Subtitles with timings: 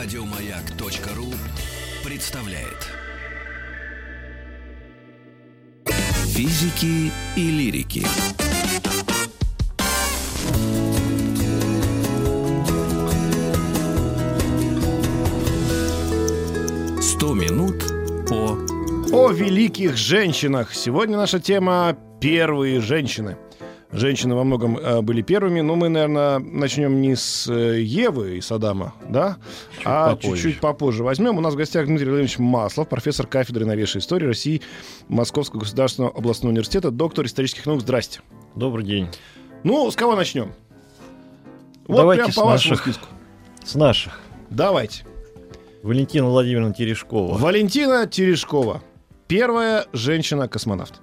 [0.00, 1.26] Радиомаяк.ру
[2.08, 2.86] представляет
[6.28, 8.06] Физики и лирики.
[17.02, 17.82] Сто минут
[18.28, 18.56] по
[19.12, 20.74] О великих женщинах.
[20.74, 23.36] Сегодня наша тема «Первые женщины».
[23.98, 28.40] Женщины во многом э, были первыми, но мы, наверное, начнем не с э, Евы и
[28.40, 29.38] Садама, да,
[29.84, 30.42] а попозже.
[30.42, 31.36] чуть-чуть попозже возьмем.
[31.36, 34.62] У нас в гостях Дмитрий Владимирович Маслов, профессор кафедры новейшей истории России
[35.08, 37.80] Московского государственного областного университета, доктор исторических наук.
[37.80, 38.20] Здрасте.
[38.54, 39.08] Добрый день.
[39.64, 40.52] Ну, с кого начнем?
[41.86, 42.84] Вот Давайте прям с по вашему наших.
[42.84, 43.06] списку.
[43.64, 44.20] С наших.
[44.50, 45.04] Давайте.
[45.82, 47.36] Валентина Владимировна Терешкова.
[47.36, 48.82] Валентина Терешкова.
[49.26, 51.00] Первая женщина-космонавт.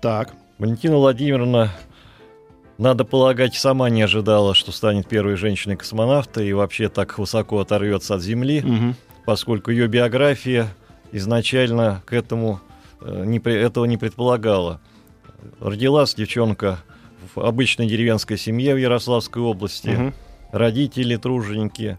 [0.00, 0.34] Так.
[0.62, 1.72] Валентина Владимировна,
[2.78, 8.22] надо полагать, сама не ожидала, что станет первой женщиной-космонавта и вообще так высоко оторвется от
[8.22, 8.94] Земли, Мгм.
[9.26, 10.68] поскольку ее биография
[11.10, 12.60] изначально к этому
[13.00, 14.80] э, не, этого не предполагала.
[15.58, 16.78] Родилась девчонка
[17.34, 19.88] в обычной деревенской семье в Ярославской области.
[19.88, 20.14] Мгм.
[20.52, 21.98] родители труженики.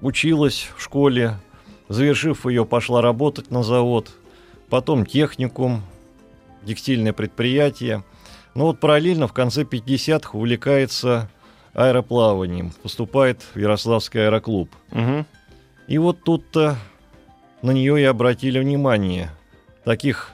[0.00, 1.36] Училась в школе,
[1.88, 4.10] завершив ее, пошла работать на завод,
[4.68, 5.82] потом техникум,
[6.66, 8.04] текстильное предприятие.
[8.54, 11.30] Но вот параллельно в конце 50-х увлекается
[11.74, 14.70] аэроплаванием, поступает в Ярославский аэроклуб.
[14.90, 15.26] Мгм.
[15.88, 16.76] И вот тут-то
[17.62, 19.30] на нее и обратили внимание.
[19.84, 20.32] Таких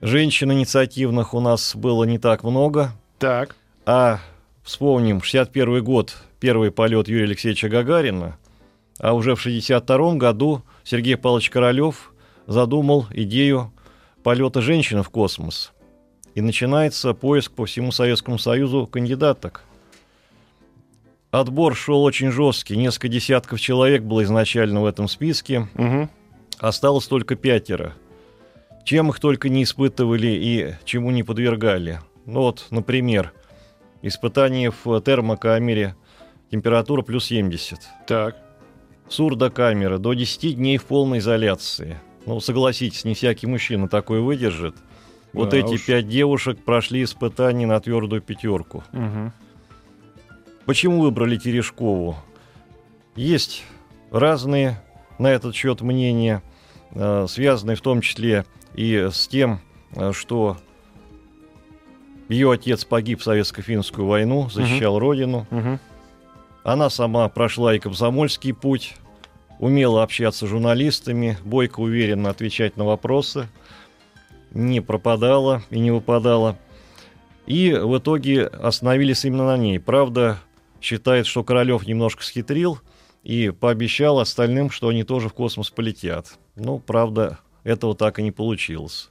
[0.00, 2.92] женщин инициативных у нас было не так много.
[3.18, 3.56] Так.
[3.84, 4.20] А
[4.62, 8.36] вспомним, 61 год, первый полет Юрия Алексеевича Гагарина,
[8.98, 12.12] а уже в 62 году Сергей Павлович Королев
[12.46, 13.72] задумал идею
[14.28, 15.72] полета женщины в космос.
[16.34, 19.62] И начинается поиск по всему Советскому Союзу кандидаток.
[21.30, 26.10] Отбор шел очень жесткий, несколько десятков человек было изначально в этом списке, Мгм.
[26.58, 27.94] осталось только пятеро.
[28.84, 32.00] Чем их только не испытывали и чему не подвергали.
[32.26, 33.32] Ну вот, например,
[34.02, 35.96] испытание в термокамере,
[36.50, 37.78] температура плюс 70.
[38.06, 38.36] Так.
[39.08, 41.98] Сурдокамера до 10 дней в полной изоляции.
[42.28, 44.76] Ну, согласитесь, не всякий мужчина такой выдержит.
[45.32, 45.86] Вот Да эти уж.
[45.86, 48.84] пять девушек прошли испытание на твердую пятерку.
[48.92, 49.32] Мгм.
[50.66, 52.16] Почему выбрали Терешкову?
[53.16, 53.64] Есть
[54.10, 54.78] разные
[55.18, 56.42] на этот счет мнения,
[56.90, 59.60] э, связанные в том числе и с тем,
[59.96, 60.58] э, что
[62.28, 65.46] ее отец погиб в советско-финскую войну, защищал родину.
[65.48, 65.80] Мгм.
[66.62, 68.96] Она сама прошла и комсомольский путь,
[69.58, 73.48] умела общаться с журналистами, бойко уверенно отвечать на вопросы,
[74.50, 76.56] не пропадала и не выпадала.
[77.46, 79.80] И в итоге остановились именно на ней.
[79.80, 80.38] Правда,
[80.80, 82.78] считает, что Королев немножко схитрил
[83.22, 86.38] и пообещал остальным, что они тоже в космос полетят.
[86.56, 89.10] Ну, правда, этого так и не получилось.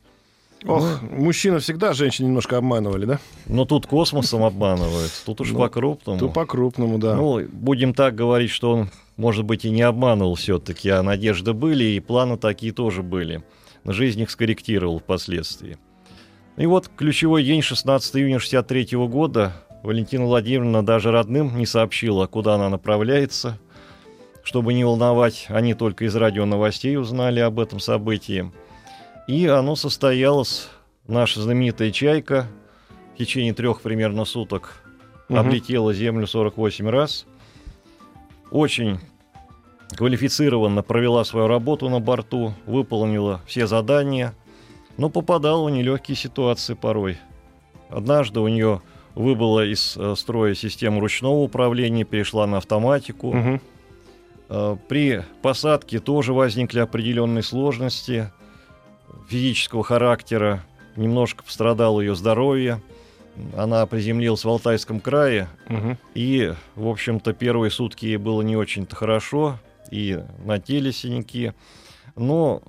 [0.65, 3.19] Ох, мужчины всегда женщин немножко обманывали, да?
[3.45, 6.19] Но тут космосом обманывают, тут уж Ну, по-крупному.
[6.19, 7.15] То по-крупному, да.
[7.15, 11.83] Ну, будем так говорить, что он, может быть, и не обманывал все-таки, а надежды были,
[11.83, 13.43] и планы такие тоже были.
[13.83, 15.77] Но жизнь их скорректировал впоследствии.
[16.57, 19.53] И вот ключевой день, 16 июня 63 года,
[19.83, 23.59] Валентина Владимировна даже родным не сообщила, куда она направляется,
[24.43, 28.51] чтобы не волновать, они только из радионовостей узнали об этом событии.
[29.27, 30.69] И оно состоялось,
[31.05, 32.47] наша знаменитая «Чайка»
[33.13, 34.81] в течение трех примерно суток
[35.27, 37.25] облетела Землю 48 раз.
[38.51, 38.99] Очень
[39.97, 44.33] квалифицированно провела свою работу на борту, выполнила все задания,
[44.95, 47.17] но попадала в нелегкие ситуации порой.
[47.89, 48.81] Однажды у нее
[49.15, 53.33] выбыла из э, строя система ручного управления, перешла на автоматику.
[54.49, 58.31] Э, При посадке тоже возникли определенные сложности
[59.27, 60.63] физического характера.
[60.95, 62.81] Немножко пострадало ее здоровье.
[63.55, 65.97] Она приземлилась в Алтайском крае, Мгм.
[66.15, 69.59] и, в общем-то, первые сутки ей было не очень-то хорошо,
[69.91, 71.53] и на теле синяки.
[72.15, 72.63] Но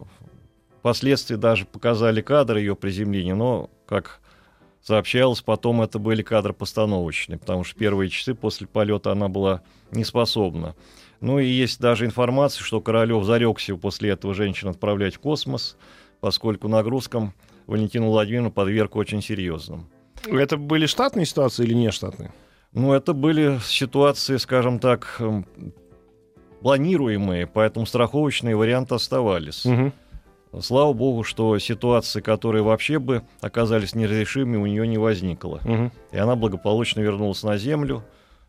[0.81, 4.20] впоследствии даже показали кадры ее приземления, но, как
[4.82, 10.75] сообщалось, потом это были кадры постановочные, потому что первые часы после полета она была неспособна.
[11.22, 15.78] Ну и есть даже информация, что Королев зарекся после этого женщин отправлять в космос,
[16.20, 17.34] поскольку нагрузкам
[17.66, 19.88] Валентину Владимировну подверг очень серьезным.
[20.26, 22.32] Это были штатные ситуации или не штатные?
[22.72, 25.46] Ну, это были ситуации, скажем так, эм,
[26.60, 29.64] планируемые, поэтому страховочные варианты оставались.
[29.64, 29.92] Мгм.
[30.60, 35.60] Слава богу, что ситуации, которые вообще бы оказались неразрешимыми, у нее не возникло.
[35.64, 35.92] Мгм.
[36.10, 38.02] И она благополучно вернулась на Землю.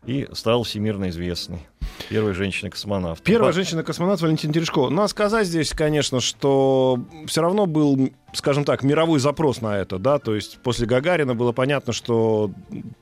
[0.06, 1.60] И стала всемирно известной.
[2.08, 3.22] Первая женщина-космонавт.
[3.22, 4.90] Первая женщина-космонавт Валентина Терешкова.
[4.90, 10.18] Но сказать здесь, конечно, что все равно был, скажем так, мировой запрос на это, да,
[10.18, 12.50] то есть после Гагарина было понятно, что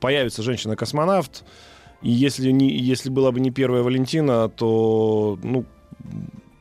[0.01, 1.45] появится женщина-космонавт,
[2.03, 5.65] и если, не, если была бы не первая Валентина, то, ну,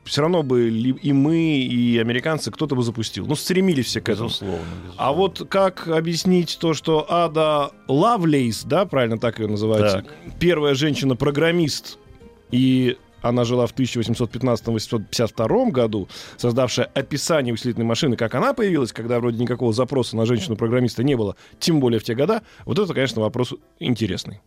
[0.08, 3.26] все равно бы и мы, и американцы кто-то бы запустил.
[3.26, 4.28] Ну, стремились все к этому.
[4.28, 4.94] Безусловно, безусловно.
[4.96, 10.04] А вот как объяснить то, что Ада Лавлейс, да, правильно так ее называется,
[10.40, 11.98] первая женщина-программист,
[12.50, 19.42] и она жила в 1815-1852 году, создавшая описание вычислительной машины, как она появилась, когда вроде
[19.42, 23.54] никакого запроса на женщину-программиста не было, тем более в те года, вот это, конечно, вопрос
[23.80, 24.40] интересный.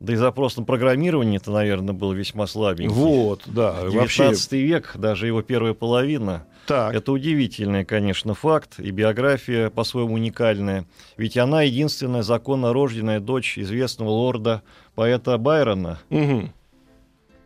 [0.00, 2.92] Да и запрос на программирование это, наверное, был весьма слабенький.
[2.94, 3.82] Вот, да.
[3.88, 4.62] 19 вообще...
[4.62, 6.46] век, даже его первая половина.
[6.66, 6.94] Так.
[6.94, 10.86] Это удивительный, конечно, факт, и биография по-своему уникальная.
[11.16, 14.62] Ведь она единственная законно рожденная дочь известного лорда,
[14.94, 16.00] поэта Байрона.
[16.10, 16.50] Угу.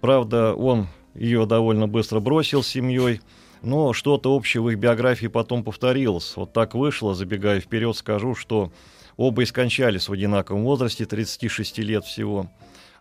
[0.00, 3.20] Правда, он ее довольно быстро бросил с семьей,
[3.62, 6.34] но что-то общее в их биографии потом повторилось.
[6.36, 8.70] Вот так вышло, забегая вперед, скажу, что
[9.18, 12.48] Оба и скончались в одинаковом возрасте, 36 лет всего.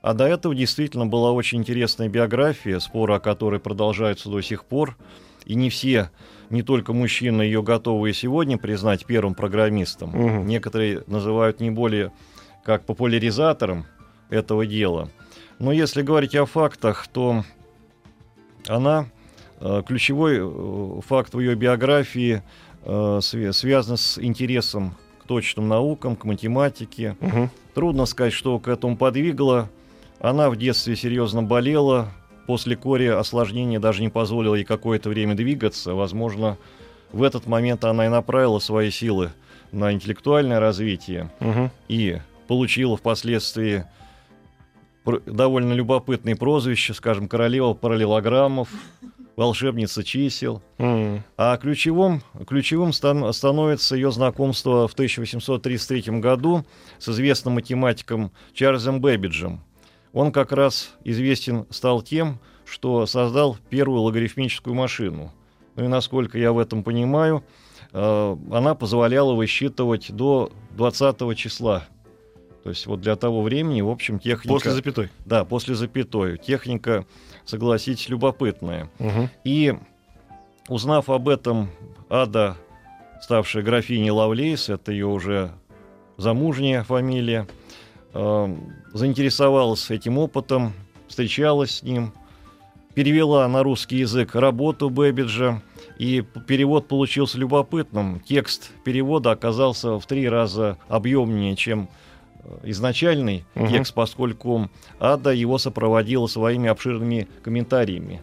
[0.01, 4.97] А до этого действительно была очень интересная биография, споры о которой продолжаются до сих пор.
[5.45, 6.09] И не все,
[6.49, 10.09] не только мужчины, ее готовы и сегодня признать первым программистом.
[10.09, 10.43] Угу.
[10.45, 12.11] Некоторые называют не более
[12.63, 13.85] как популяризатором
[14.31, 15.09] этого дела.
[15.59, 17.45] Но если говорить о фактах, то
[18.67, 19.05] она,
[19.59, 22.41] э, ключевой э, факт в ее биографии
[22.83, 24.97] э, связан с интересом
[25.27, 27.15] точным наукам, к математике.
[27.21, 27.49] Угу.
[27.75, 29.69] Трудно сказать, что к этому подвигло.
[30.19, 32.11] Она в детстве серьезно болела.
[32.47, 35.93] После кори осложнения даже не позволило ей какое-то время двигаться.
[35.93, 36.57] Возможно,
[37.11, 39.31] в этот момент она и направила свои силы
[39.71, 41.69] на интеллектуальное развитие угу.
[41.87, 43.85] и получила впоследствии
[45.25, 48.69] довольно любопытные прозвища, скажем, королева параллелограммов,
[49.37, 50.61] волшебница чисел.
[50.79, 51.21] Mm.
[51.37, 56.65] А ключевым, ключевым стан, становится ее знакомство в 1833 году
[56.97, 59.61] с известным математиком Чарльзом Бэббиджем.
[60.11, 65.31] Он как раз известен стал тем, что создал первую логарифмическую машину.
[65.75, 67.43] Ну и насколько я в этом понимаю,
[67.93, 71.85] э, она позволяла высчитывать до 20 числа
[72.67, 74.49] то есть вот для того времени, в общем, техника...
[74.49, 75.09] После запятой.
[75.23, 76.37] Да, после запятой.
[76.37, 77.05] Техника,
[77.45, 78.89] согласитесь, любопытная.
[78.99, 79.29] Угу.
[79.45, 79.73] И
[80.67, 81.69] узнав об этом,
[82.09, 82.57] Ада,
[83.21, 85.53] ставшая графиней Лавлейс, это ее уже
[86.17, 87.47] замужняя фамилия,
[88.13, 88.55] э,
[88.91, 90.73] заинтересовалась этим опытом,
[91.07, 92.11] встречалась с ним,
[92.95, 95.61] перевела на русский язык работу Бэбиджа,
[95.97, 98.19] и перевод получился любопытным.
[98.19, 101.87] Текст перевода оказался в три раза объемнее, чем
[102.63, 103.67] изначальный угу.
[103.67, 104.69] текст, поскольку
[104.99, 108.21] Ада его сопроводила своими обширными комментариями.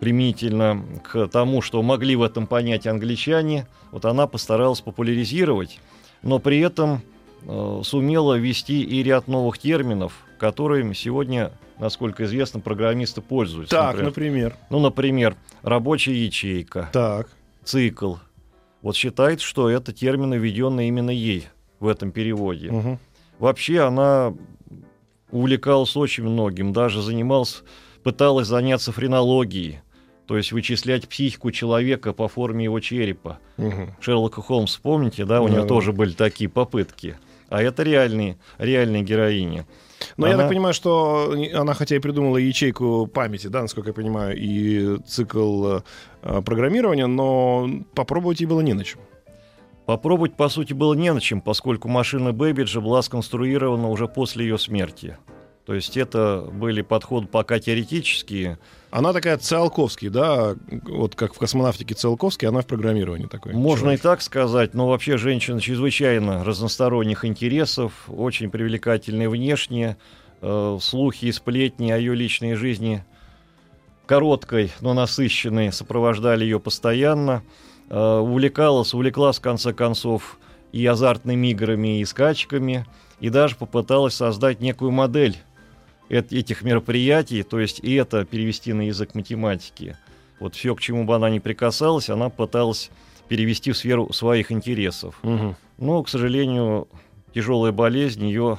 [0.00, 5.80] Применительно к тому, что могли в этом понять англичане, вот она постаралась популяризировать,
[6.22, 7.00] но при этом
[7.46, 13.76] э, сумела ввести и ряд новых терминов, которыми сегодня, насколько известно, программисты пользуются.
[13.76, 14.06] Так, например.
[14.06, 14.56] например.
[14.68, 16.90] Ну, например, рабочая ячейка.
[16.92, 17.28] Так.
[17.64, 18.16] Цикл.
[18.82, 21.46] Вот считается, что это термины, введенные именно ей
[21.80, 22.70] в этом переводе.
[22.70, 22.98] Угу.
[23.38, 24.34] Вообще она
[25.30, 27.62] увлекалась очень многим, даже занималась,
[28.02, 29.80] пыталась заняться френологией,
[30.26, 33.38] то есть вычислять психику человека по форме его черепа.
[33.58, 33.96] Угу.
[34.00, 35.68] Шерлока Холмс, помните, да, у да, нее да.
[35.68, 37.16] тоже были такие попытки.
[37.50, 39.66] А это реальные, реальные героини.
[40.16, 40.34] Но она...
[40.34, 44.98] я так понимаю, что она хотя и придумала ячейку памяти, да, насколько я понимаю, и
[45.06, 45.78] цикл
[46.22, 49.00] э, программирования, но попробовать ей было не на чем.
[49.86, 54.58] Попробовать, по сути, было не на чем, поскольку машина Бэббиджа была сконструирована уже после ее
[54.58, 55.18] смерти.
[55.66, 58.58] То есть это были подходы пока теоретические.
[58.90, 63.54] Она такая Циолковский, да, вот как в космонавтике Циолковский, она в программировании такой.
[63.54, 64.00] Можно человек.
[64.00, 69.96] и так сказать, но вообще женщина чрезвычайно разносторонних интересов, очень привлекательная внешне,
[70.42, 73.04] э, слухи и сплетни о ее личной жизни
[74.06, 77.42] короткой, но насыщенной сопровождали ее постоянно.
[77.90, 80.38] Э, увлекалась, увлеклась в конце концов
[80.72, 82.86] и азартными играми, и скачками,
[83.20, 85.36] и даже попыталась создать некую модель
[86.08, 89.96] этих мероприятий, то есть и это перевести на язык математики.
[90.38, 92.90] Вот все, к чему бы она ни прикасалась, она пыталась
[93.28, 95.18] перевести в сферу своих интересов.
[95.22, 95.56] Угу.
[95.78, 96.88] Но, к сожалению,
[97.34, 98.58] тяжелая болезнь ее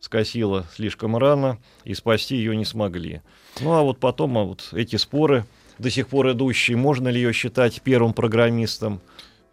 [0.00, 3.22] скосила слишком рано, и спасти ее не смогли.
[3.60, 5.44] Ну а вот потом а вот эти споры
[5.78, 9.00] до сих пор идущие, можно ли ее считать первым программистом?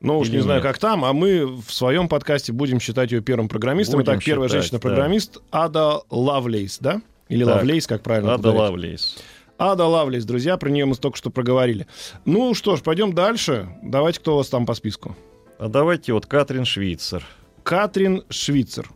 [0.02, 0.68] Ну уж не знаю, нет?
[0.68, 4.00] как там, а мы в своем подкасте будем считать ее первым программистом.
[4.00, 7.02] Будем Итак, первая считать, женщина-программист Ада Лавлейс, да?
[7.30, 7.56] Или Так.
[7.56, 8.34] Лавлейс, как правильно?
[8.34, 8.60] Ада ударить?
[8.60, 9.18] Лавлейс.
[9.58, 11.88] Ада Лавлейс, друзья, про нее мы только что проговорили.
[12.26, 13.70] Ну что ж, пойдем дальше.
[13.82, 15.16] Давайте, кто у вас там по списку?
[15.58, 17.26] А давайте вот Катрин Швейцер.
[17.64, 18.90] Катрин Швейцер.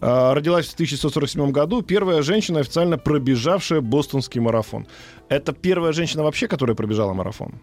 [0.00, 1.82] А, Родилась в 1947 году.
[1.82, 4.86] Первая женщина, официально пробежавшая бостонский марафон.
[5.28, 7.54] Это первая женщина вообще, которая пробежала марафон?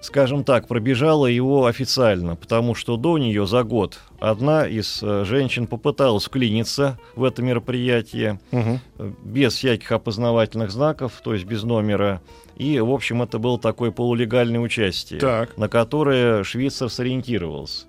[0.00, 5.66] скажем так, пробежала его официально, потому что до нее за год одна из э, женщин
[5.66, 8.80] попыталась вклиниться в это мероприятие Угу.
[9.22, 12.22] без всяких опознавательных знаков, то есть без номера.
[12.56, 15.56] И, в общем, это было такое полулегальное участие, Так.
[15.56, 17.84] на которое Швейцар сориентировался.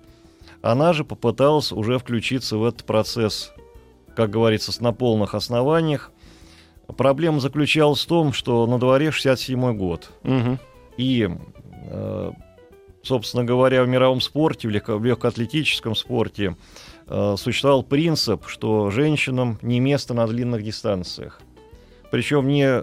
[0.60, 3.52] Она же попыталась уже включиться в этот процесс,
[4.14, 6.12] как говорится, на полных основаниях.
[6.96, 10.10] Проблема заключалась в том, что на дворе 67 год.
[10.24, 10.58] Угу.
[10.98, 11.28] И,
[11.90, 12.32] э,
[13.02, 16.56] собственно говоря, в мировом спорте, в, легко- в легкоатлетическом спорте
[17.06, 21.40] э, существовал принцип, что женщинам не место на длинных дистанциях.
[22.10, 22.82] Причем не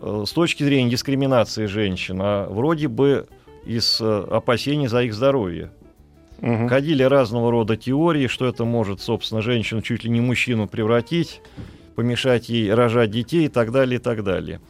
[0.00, 3.26] э, с точки зрения дискриминации женщин, а вроде бы
[3.64, 5.70] из опасений за их здоровье.
[6.40, 6.68] Угу.
[6.68, 11.42] Ходили разного рода теории, что это может, собственно, женщину чуть ли не мужчину превратить,
[11.96, 14.60] помешать ей рожать детей и так далее, и так далее.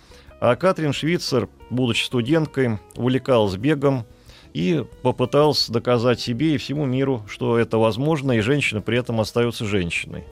[0.40, 4.04] А Катрин Швейцер, будучи студенткой, увлекалась бегом
[4.52, 9.64] и попыталась доказать себе и всему миру, что это возможно, и женщина при этом остается
[9.64, 10.24] женщиной.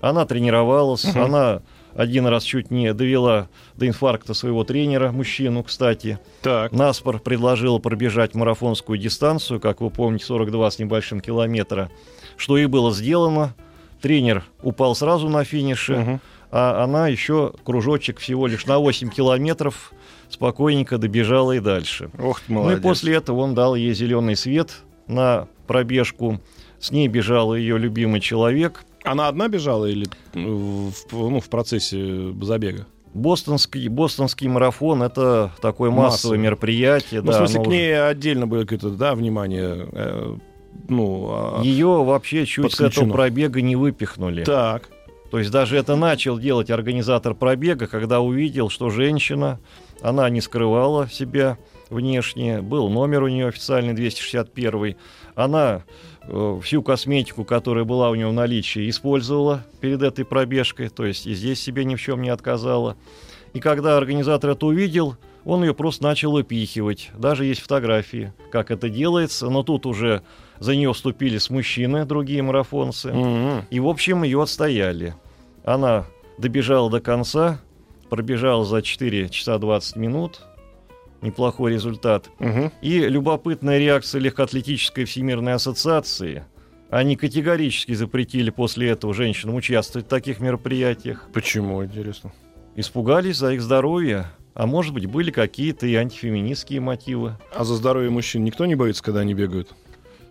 [0.00, 1.20] Она тренировалась, Мгм.
[1.22, 1.62] она
[1.98, 6.18] один раз чуть не довела до инфаркта своего тренера, мужчину, кстати.
[6.42, 6.70] Так.
[6.70, 11.90] Наспор предложил пробежать марафонскую дистанцию, как вы помните, 42 с небольшим километра,
[12.36, 13.54] что и было сделано.
[14.00, 16.20] Тренер упал сразу на финише, Мгм.
[16.52, 19.92] а она еще кружочек всего лишь на 8 километров
[20.28, 22.10] спокойненько добежала и дальше.
[22.16, 22.78] Ох, ты Ну молодец.
[22.78, 24.70] и после этого он дал ей зеленый свет
[25.08, 26.40] на пробежку.
[26.78, 28.84] С ней бежал ее любимый человек.
[29.04, 32.86] Она одна бежала или ну, в, ну, в процессе забега?
[33.14, 36.38] Бостонский, бостонский марафон это такое массовое Массовое.
[36.38, 37.22] мероприятие.
[37.22, 39.88] Ну, в смысле, к уже- ней отдельно было какое-то, да, внимание.
[39.92, 40.36] э,
[40.88, 43.12] ну, а- Ее вообще чуть с этого подключено.
[43.14, 44.44] пробега не выпихнули.
[44.44, 44.88] так.
[45.30, 49.58] То есть даже это начал делать организатор пробега, когда увидел, что женщина,
[50.00, 51.58] она не скрывала себя
[51.90, 54.96] внешне, был номер у нее официальный 261,
[55.34, 55.82] она
[56.17, 56.17] э,
[56.62, 61.34] всю косметику, которая была у нее в наличии, использовала перед этой пробежкой, то есть и
[61.34, 62.96] здесь себе ни в чем не отказала.
[63.54, 67.10] И когда организатор это увидел, он ее просто начал выпихивать.
[67.16, 70.22] Даже есть фотографии, как это делается, но тут уже
[70.58, 73.12] за нее вступили с мужчины, другие марафонцы.
[73.12, 73.64] Мгм.
[73.70, 75.14] И, в общем, ее отстояли.
[75.64, 76.06] Она
[76.36, 77.60] добежала до конца,
[78.10, 80.42] пробежала за 4 часа 20 минут.
[81.20, 82.30] Неплохой результат.
[82.38, 82.70] Мгм.
[82.80, 86.44] И любопытная реакция легкоатлетической всемирной ассоциации.
[86.90, 91.28] Они категорически запретили после этого женщинам участвовать в таких мероприятиях.
[91.32, 92.32] Почему, интересно?
[92.76, 94.26] Испугались за их здоровье.
[94.54, 97.36] А может быть, были какие-то и антифеминистские мотивы.
[97.54, 99.74] А за здоровье мужчин никто не боится, когда они бегают?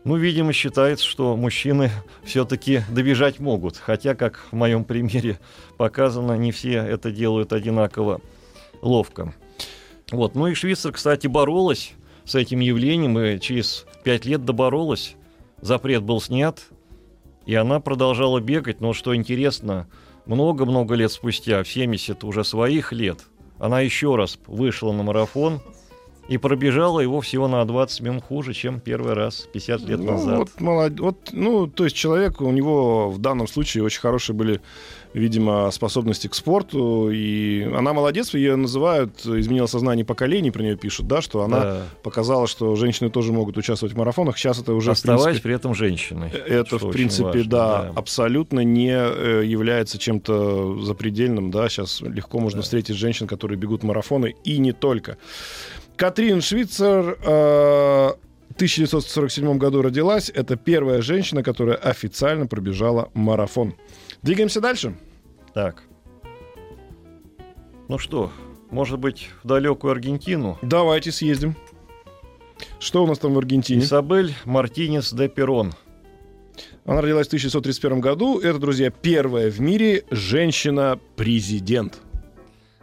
[0.03, 1.91] Ну, видимо, считается, что мужчины
[2.23, 3.77] все-таки добежать могут.
[3.77, 5.39] Хотя, как в моем примере
[5.77, 8.21] показано, не все это делают одинаково
[8.81, 9.33] ловко.
[10.11, 10.35] Вот.
[10.35, 11.93] Ну и Швейцар, кстати, боролась
[12.25, 15.15] с этим явлением и через пять лет доборолась.
[15.61, 16.61] Запрет был снят,
[17.45, 18.79] и она продолжала бегать.
[18.79, 19.87] Но что интересно,
[20.25, 23.25] много-много лет спустя, в 70 уже своих лет,
[23.57, 25.61] она еще раз вышла на марафон
[26.27, 30.37] и пробежала его всего на 20 минут хуже, чем первый раз 50 лет Ну, назад.
[30.39, 34.59] Вот, молод- вот, ну, то есть человек, у него в данном случае очень хорошие были,
[35.13, 41.07] видимо, способности к спорту, и она молодец, ее называют, изменила сознание поколений, про нее пишут,
[41.07, 41.81] да, что она Да.
[42.03, 45.73] показала, что женщины тоже могут участвовать в марафонах, сейчас это уже, Оставаясь принципе, при этом
[45.75, 46.29] женщиной.
[46.31, 52.39] это, что в принципе, важно, да, абсолютно не э, является чем-то запредельным, да, сейчас легко
[52.39, 52.63] можно Да.
[52.63, 55.17] встретить женщин, которые бегут марафоны, и не только.
[55.97, 60.29] Катрин Швейцер э, в 1947 году родилась.
[60.29, 63.73] Это первая женщина, которая официально пробежала марафон.
[64.21, 64.95] Двигаемся дальше.
[65.55, 65.81] Так.
[67.87, 68.31] Ну что,
[68.69, 70.59] может быть, в далекую Аргентину?
[70.61, 71.55] Давайте съездим.
[72.79, 73.81] Что у нас там в Аргентине?
[73.81, 75.73] Изабель Мартинес де Перон.
[76.85, 78.39] Она родилась в 1931 году.
[78.39, 82.01] Это, друзья, первая в мире женщина-президент.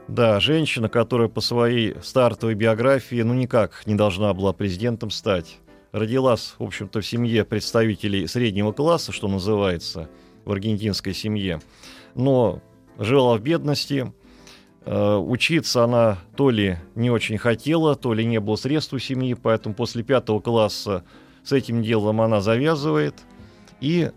[0.09, 5.59] Да, женщина, которая по своей стартовой биографии, ну, никак не должна была президентом стать.
[5.93, 10.11] Родилась, в общем-то, в семье представителей среднего класса, что называется,
[10.45, 11.61] в аргентинской семье.
[12.15, 12.61] Но
[12.99, 14.13] жила в бедности.
[14.85, 19.33] Э, Учиться она то ли не очень хотела, то ли не было средств у семьи,
[19.35, 21.05] поэтому после пятого класса
[21.45, 23.15] с этим делом она завязывает
[23.81, 24.11] и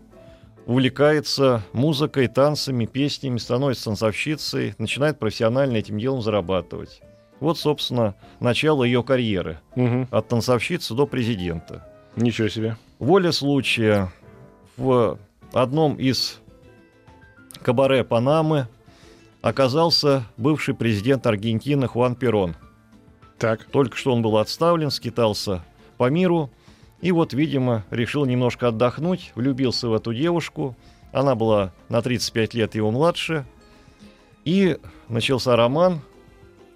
[0.68, 7.00] увлекается музыкой, танцами, песнями, становится танцовщицей, начинает профессионально этим делом зарабатывать.
[7.40, 9.60] Вот, собственно, начало ее карьеры.
[9.76, 10.08] Мгм.
[10.10, 11.88] От танцовщицы до президента.
[12.16, 12.76] Ничего себе.
[12.98, 14.12] Воля случая
[14.76, 15.18] в
[15.54, 16.38] одном из
[17.62, 18.68] кабаре Панамы
[19.40, 22.56] оказался бывший президент Аргентины Хуан Перон.
[23.38, 23.64] Так.
[23.64, 25.64] Только что он был отставлен, скитался
[25.96, 26.50] по миру.
[27.00, 30.76] И вот, видимо, решил немножко отдохнуть, влюбился в эту девушку.
[31.12, 33.44] Она была на 35 лет его младше.
[34.44, 34.78] И
[35.08, 36.00] начался роман.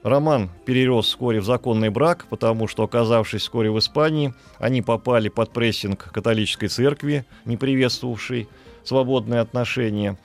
[0.03, 5.53] Роман перерос вскоре в законный брак, потому что, оказавшись вскоре в Испании, они попали под
[5.53, 8.49] прессинг католической церкви, не приветствовавшей
[8.83, 10.19] свободные отношения.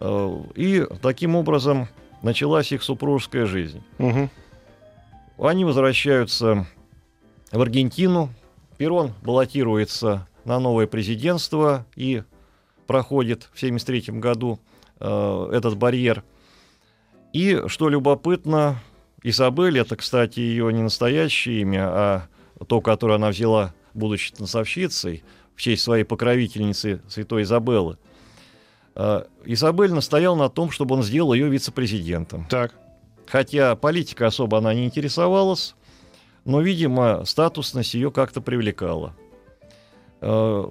[0.00, 1.88] Э, И таким образом
[2.22, 3.82] началась их супружеская жизнь.
[3.98, 4.30] Мгм.
[5.38, 6.66] Они возвращаются
[7.52, 8.30] в Аргентину.
[8.78, 12.22] Перон баллотируется на новое президентство и
[12.86, 14.60] проходит в 1973 году
[15.00, 16.24] э, этот барьер.
[17.32, 18.80] И, что любопытно,
[19.22, 22.28] Изабель, это, кстати, ее не настоящее имя, а
[22.66, 27.98] то, которое она взяла, будучи танцовщицей, в честь своей покровительницы святой Изабеллы.
[28.94, 32.46] Э, Изабель настоял на том, чтобы он сделал ее вице-президентом.
[32.48, 32.74] Так.
[33.26, 35.74] Хотя политика особо она не интересовалась,
[36.48, 39.14] но, видимо, статусность ее как-то привлекала.
[40.22, 40.64] Э,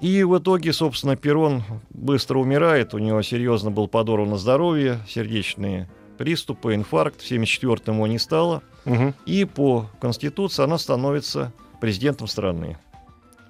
[0.00, 6.74] И в итоге, собственно, Перрон быстро умирает, у него серьезно был подорвано здоровье, сердечные приступы,
[6.74, 8.62] инфаркт, в 1974 его не стало.
[8.84, 9.14] Мгм.
[9.26, 12.76] И по Конституции она становится президентом страны.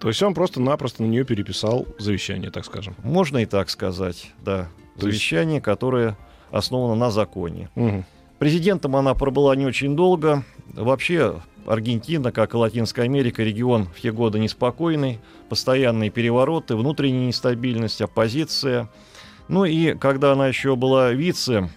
[0.00, 2.94] То есть он просто-напросто на нее переписал завещание, так скажем.
[3.02, 4.68] Можно и так сказать, да.
[4.98, 6.16] То есть- Завещание, которое
[6.50, 7.68] основано на законе.
[7.74, 8.04] Мгм.
[8.44, 10.44] Президентом она пробыла не очень долго.
[10.74, 18.02] Вообще Аргентина, как и Латинская Америка, регион в те годы неспокойный, постоянные перевороты, внутренняя нестабильность,
[18.02, 18.90] оппозиция.
[19.48, 21.70] Ну и когда она еще была вице,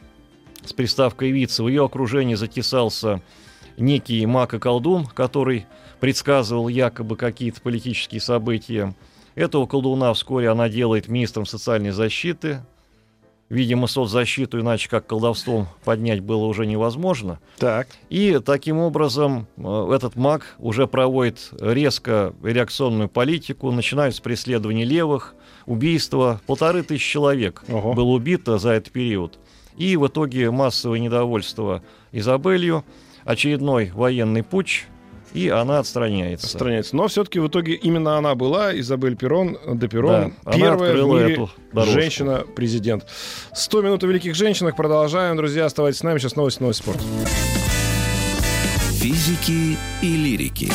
[0.66, 3.22] с приставкой вице, в ее окружении затесался
[3.78, 5.68] некий маг и колдун, который
[6.02, 8.94] предсказывал якобы какие-то политические события.
[9.36, 12.60] Этого колдуна вскоре она делает министром социальной защиты.
[13.50, 17.40] Видимо, соцзащиту, иначе как колдовством поднять было уже невозможно.
[17.58, 17.88] Так.
[18.10, 25.34] И таким образом э, этот маг уже проводит резко реакционную политику, начинаются преследования левых,
[25.66, 26.42] убийства.
[26.46, 27.94] Полторы тысячи человек Ого.
[27.94, 29.40] было убито за этот период.
[29.78, 32.84] И в итоге массовое недовольство Изабелью,
[33.24, 34.88] очередной военный путч,
[35.38, 36.48] и она отстраняется.
[36.48, 36.96] Отстраняется.
[36.96, 41.48] Но все-таки в итоге именно она была, Изабель Перрон, де Перрон, Да, первая в мире
[41.74, 43.06] женщина-президент.
[43.54, 44.76] 100 минут о великих женщинах.
[44.76, 45.66] Продолжаем, друзья.
[45.66, 46.18] Оставайтесь с нами.
[46.18, 47.04] Сейчас новости, новости спорта.
[49.00, 50.72] Физики и лирики.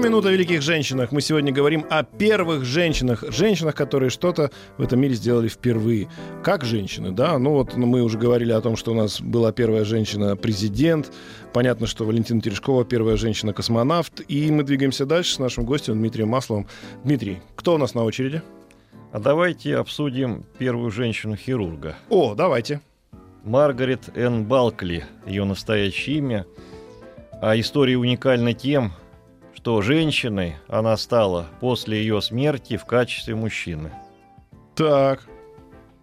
[0.00, 1.12] Минут о великих женщинах.
[1.12, 3.22] Мы сегодня говорим о первых женщинах.
[3.28, 6.08] Женщинах, которые что-то в этом мире сделали впервые.
[6.42, 7.38] Как женщины, да?
[7.38, 11.12] Ну вот ну, мы уже говорили о том, что у нас была первая женщина-президент.
[11.52, 14.22] Понятно, что Валентина Терешкова первая женщина-космонавт.
[14.28, 16.66] И мы двигаемся дальше с нашим гостем Дмитрием Масловым.
[17.04, 18.42] Дмитрий, кто у нас на очереди?
[19.12, 21.96] А давайте обсудим первую женщину-хирурга.
[22.08, 22.80] О, давайте.
[23.44, 24.44] Маргарет Н.
[24.44, 26.46] Балкли, ее настоящее имя.
[27.42, 28.92] А история уникальна тем,
[29.62, 33.90] что женщиной она стала после ее смерти в качестве мужчины.
[34.74, 35.28] Так.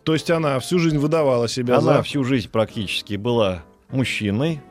[0.04, 2.04] То есть она всю жизнь выдавала себя она за...
[2.04, 4.62] всю жизнь практически была мужчиной,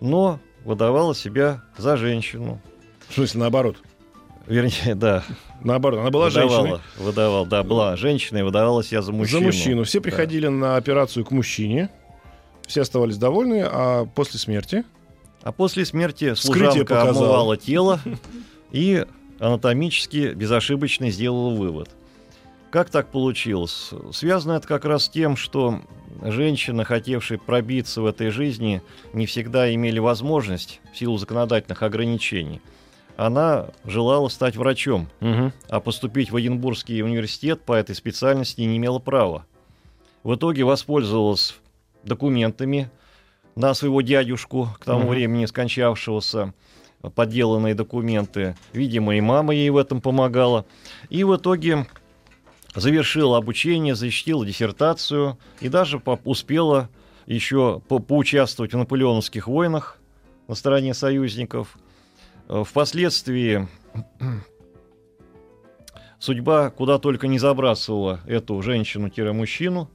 [0.00, 2.60] но выдавала себя за женщину.
[3.08, 3.76] В смысле, наоборот.
[4.46, 5.24] Вернее, да.
[5.64, 6.80] Наоборот, она была выдавала, женщиной.
[6.98, 9.40] Выдавала, да, была женщиной, и выдавала себя за мужчину.
[9.40, 9.84] За мужчину.
[9.84, 10.04] Все Да.
[10.04, 11.88] приходили на операцию к мужчине.
[12.66, 14.84] Все оставались довольны, а после смерти...
[15.42, 18.00] А после смерти служанка омывала тело
[18.70, 19.04] и
[19.38, 21.90] анатомически безошибочно сделала вывод.
[22.70, 23.90] Как так получилось?
[24.12, 25.82] Связано это как раз с тем, что
[26.22, 32.62] женщины, хотевшие пробиться в этой жизни, не всегда имели возможность в силу законодательных ограничений.
[33.16, 35.08] Она желала стать врачом,
[35.68, 39.44] а поступить в Эдинбургский университет по этой специальности не имела права.
[40.22, 41.56] В итоге воспользовалась
[42.04, 42.90] документами
[43.54, 45.08] на своего дядюшку, к тому Мгм.
[45.10, 46.54] времени скончавшегося,
[47.14, 48.56] подделанные документы.
[48.72, 50.64] Видимо, и мама ей в этом помогала.
[51.10, 51.86] И в итоге
[52.74, 56.88] завершила обучение, защитила диссертацию и даже по- успела
[57.26, 59.98] еще по- поучаствовать в наполеоновских войнах
[60.48, 61.76] на стороне союзников.
[62.48, 63.68] Э, Впоследствии
[66.18, 69.88] судьба куда только не забрасывала эту женщину-мужчину.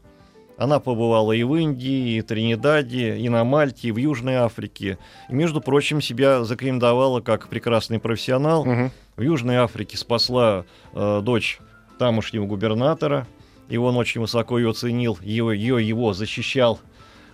[0.57, 4.97] Она побывала и в Индии, и Тринидаде, и на Мальте, и в Южной Африке.
[5.29, 8.65] И, между прочим, себя зарекомендовала как прекрасный профессионал.
[8.65, 8.91] Мгм.
[9.15, 11.59] В Южной Африке спасла э, дочь
[11.99, 13.27] тамошнего губернатора,
[13.69, 16.79] и он очень высоко ее ценил, ее, ее, его защищал,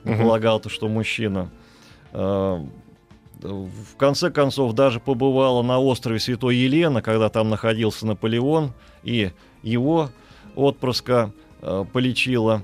[0.04, 0.18] Мгм.
[0.20, 1.50] полагал, то, что мужчина.
[2.12, 2.60] Э,
[3.42, 9.32] в конце концов, даже побывала на острове Святой Елена, когда там находился Наполеон, и
[9.64, 10.10] его
[10.56, 11.32] отпрыска
[11.62, 12.64] э, полечила.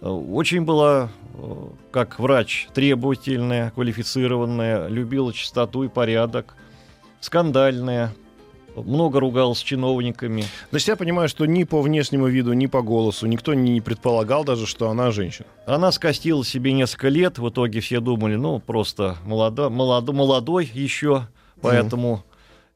[0.00, 6.54] Э, Очень была, э, как врач, требовательная, квалифицированная, любила чистоту и порядок,
[7.20, 8.12] скандальная,
[8.74, 10.44] много ругалась с чиновниками.
[10.70, 14.66] Значит, я понимаю, что ни по внешнему виду, ни по голосу никто не предполагал даже,
[14.66, 15.46] что она женщина.
[15.66, 21.26] Она скостила себе несколько лет, в итоге все думали, ну, просто молодо, молодо, молодой еще,
[21.60, 22.24] поэтому...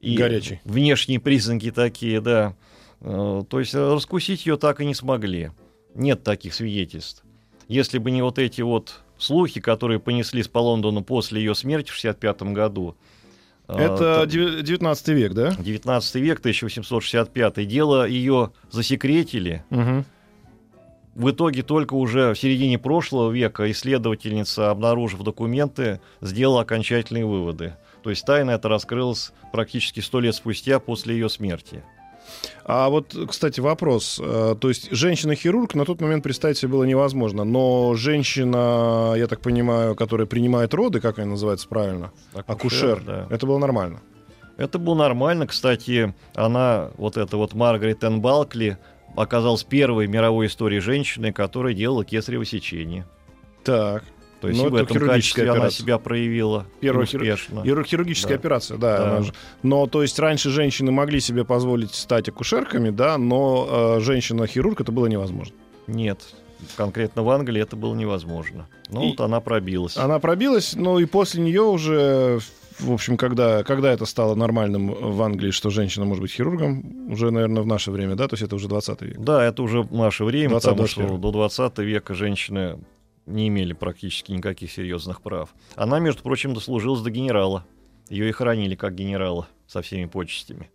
[0.01, 0.61] И Горячий.
[0.65, 2.55] Внешние признаки такие, да.
[3.03, 5.51] Э, То есть раскусить ее так и не смогли.
[5.95, 7.25] Нет таких свидетельств.
[7.69, 11.95] Если бы не вот эти вот слухи, которые понеслись по Лондону после ее смерти в
[11.95, 12.97] 65 году.
[13.69, 15.55] э, Это то- дев- 19 век, да?
[15.59, 17.65] 19 век, 1865.
[17.67, 19.63] Дело ее засекретили.
[19.71, 20.05] Мгм.
[21.15, 27.75] В итоге только уже в середине прошлого века исследовательница, обнаружив документы, сделала окончательные выводы.
[28.03, 31.83] То есть тайна эта раскрылась практически сто лет спустя после ее смерти.
[32.65, 34.21] А вот, кстати, вопрос.
[34.23, 39.41] Э, То есть женщина-хирург на тот момент представить себе было невозможно, но женщина, я так
[39.41, 42.13] понимаю, которая принимает роды, как она называется правильно?
[42.47, 43.03] Акушер.
[43.05, 43.27] да.
[43.31, 44.01] Это было нормально.
[44.57, 45.47] Это было нормально.
[45.47, 48.79] Кстати, она, вот эта вот Маргарет Энн Балкли,
[49.17, 53.07] оказалась первой в мировой истории женщиной, которая делала кесарево сечение.
[53.65, 54.05] Так.
[54.41, 55.79] То есть Ну, и в это этом хирургическая качестве она операция.
[55.83, 57.63] себя проявила Первая успешно.
[57.63, 58.41] Хиру- Хирургическая Да.
[58.41, 58.97] операция, да.
[58.99, 59.17] Да.
[59.19, 59.27] она
[59.63, 64.93] Но, то есть, раньше женщины могли себе позволить стать акушерками, да, но э, женщина-хирург это
[64.93, 65.55] было невозможно.
[65.87, 66.21] Нет,
[66.77, 68.67] конкретно в Англии это было невозможно.
[68.89, 69.97] Ну, И- вот она пробилась.
[69.97, 72.39] Она пробилась, но и после нее уже,
[72.79, 77.31] в общем, когда, когда это стало нормальным в Англии, что женщина может быть хирургом, уже,
[77.31, 79.19] наверное, в наше время, да, то есть это уже 20 век.
[79.19, 81.21] Да, это уже наше время, 20, потому что 21.
[81.21, 82.79] до 20 века женщины
[83.31, 85.55] не имели практически никаких серьезных прав.
[85.77, 87.65] Она, между прочим, дослужилась до генерала.
[88.09, 90.71] Ее и хоронили как генерала со всеми почестями.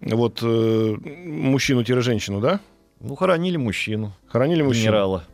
[0.00, 2.60] Вот э, мужчину-женщину, да?
[3.00, 4.84] Ну, хоронили мужчину, Хоронили мужчину.
[4.84, 5.24] генерала.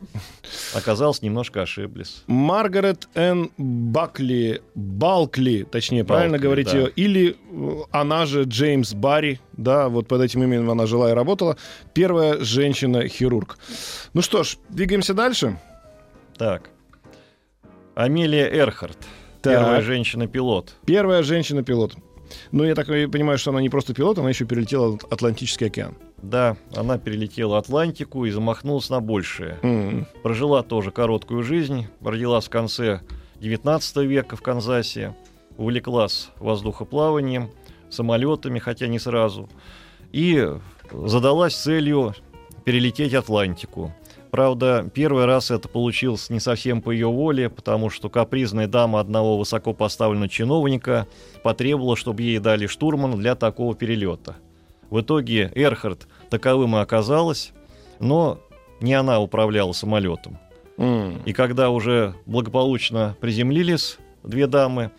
[0.73, 2.23] Оказалось, немножко ошиблись.
[2.27, 3.49] Маргарет Н.
[3.57, 6.77] Бакли, Балкли, точнее, правильно Балкли, говорить да.
[6.77, 11.13] ее, или э, она же Джеймс Барри, да, вот под этим именем она жила и
[11.13, 11.55] работала,
[11.93, 13.57] первая женщина-хирург.
[14.13, 15.57] Ну что ж, двигаемся дальше.
[16.37, 16.69] Так.
[17.95, 18.97] Амелия Эрхард.
[19.41, 19.53] Так.
[19.53, 20.75] Первая женщина-пилот.
[20.85, 21.95] Первая женщина-пилот.
[22.51, 25.95] Ну, я так понимаю, что она не просто пилот, она еще перелетела Атлантический океан.
[26.21, 29.59] Да, она перелетела Атлантику и замахнулась на большее.
[29.63, 30.07] М.
[30.23, 33.01] Прожила тоже короткую жизнь, родилась в конце
[33.39, 35.15] 19 века в Канзасе,
[35.57, 37.49] увлеклась воздухоплаванием,
[37.89, 39.49] самолетами, хотя не сразу,
[40.11, 40.47] и
[40.91, 42.13] задалась целью
[42.63, 43.93] перелететь Атлантику.
[44.31, 49.37] Правда, первый раз это получилось не совсем по ее воле, потому что капризная дама одного
[49.37, 51.05] высокопоставленного чиновника
[51.43, 54.37] потребовала, чтобы ей дали штурман для такого перелета.
[54.89, 57.51] В итоге Эрхард таковым и оказалась,
[57.99, 58.39] но
[58.79, 60.39] не она управляла самолетом.
[60.77, 61.21] М.
[61.25, 64.91] И когда уже благополучно приземлились две дамы,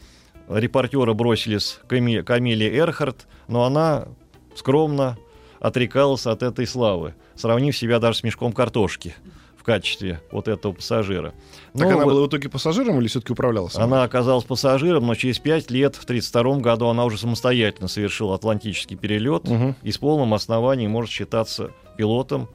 [0.48, 4.08] репортеры бросились к Эми- к Амелии Эрхард, но она
[4.54, 5.16] скромно
[5.62, 9.14] отрекалась от этой славы, сравнив себя даже с мешком картошки
[9.56, 11.30] в качестве вот этого пассажира.
[11.72, 13.84] Так Ну, она вот была в итоге пассажиром или все-таки управляла сама?
[13.84, 18.96] она оказалась пассажиром, но через пять лет, в 1932 году, она уже самостоятельно совершила атлантический
[18.96, 19.76] перелет Мгм.
[19.84, 22.48] и с полным основанием может считаться пилотом,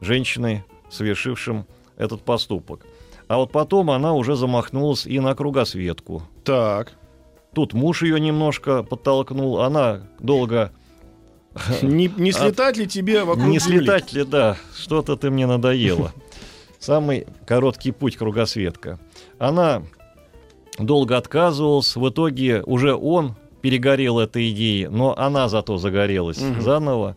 [0.00, 1.66] женщиной, совершившим
[1.98, 2.86] этот поступок.
[3.28, 6.22] А вот потом она уже замахнулась и на кругосветку.
[6.44, 6.92] Так.
[7.54, 10.72] Тут муж ее немножко подтолкнул, она долго...
[11.82, 13.78] Не, не слетать ли тебе вокруг Не Земли?
[13.78, 16.12] слетать ли, да, что-то ты мне надоело.
[16.78, 18.98] Самый короткий путь кругосветка.
[19.38, 19.82] Она
[20.78, 26.60] долго отказывалась, в итоге уже он перегорел этой идеей, но она зато загорелась Мгм.
[26.60, 27.16] заново.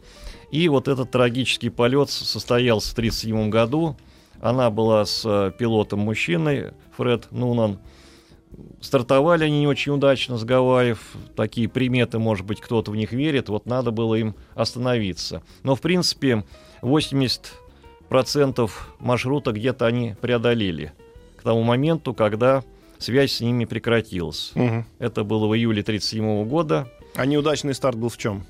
[0.51, 3.97] И вот этот трагический полет состоялся в 1937 году.
[4.39, 7.79] Она была с э, пилотом-мужчиной, Фред Нунан.
[8.81, 10.99] Стартовали они не очень удачно с Гавайев.
[11.35, 13.49] Такие приметы, может быть, кто-то в них верит.
[13.49, 15.41] Вот надо было им остановиться.
[15.63, 16.43] Но, в принципе,
[16.81, 20.93] 80% маршрута где-то они преодолели
[21.37, 22.63] к тому моменту, когда
[22.97, 24.51] связь с ними прекратилась.
[24.55, 24.85] Мгм.
[24.99, 26.87] Это было в июле 1937 года.
[27.15, 28.45] А неудачный старт был в чем?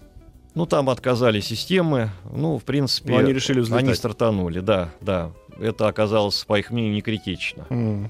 [0.56, 2.10] Ну, там отказали системы.
[2.32, 3.84] Ну, в принципе, Но они решили взлетать.
[3.84, 5.32] они стартанули, да, да.
[5.60, 7.66] Это оказалось, по их мнению, не критично.
[7.70, 8.10] М.